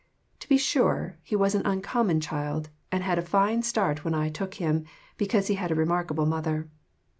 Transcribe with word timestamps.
To 0.39 0.49
be 0.49 0.57
sure, 0.57 1.19
he 1.21 1.35
was 1.35 1.53
an 1.53 1.61
uncommon 1.63 2.21
child, 2.21 2.69
and 2.91 3.03
had 3.03 3.19
a 3.19 3.21
fine 3.21 3.61
start 3.61 4.03
when 4.03 4.15
I 4.15 4.29
took 4.29 4.55
him, 4.55 4.83
because 5.15 5.45
he 5.45 5.53
had 5.53 5.69
a 5.69 5.75
remarkable 5.75 6.25
mother. 6.25 6.67